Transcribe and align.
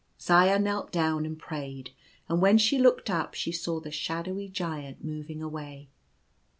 Zaya 0.19 0.57
knelt 0.57 0.91
down 0.91 1.27
and 1.27 1.37
prayed; 1.37 1.91
and 2.27 2.41
when 2.41 2.57
she 2.57 2.79
looked 2.79 3.07
up 3.11 3.35
she 3.35 3.51
saw 3.51 3.79
the 3.79 3.91
shadowy 3.91 4.49
Giant 4.49 5.05
moving 5.05 5.43
away. 5.43 5.89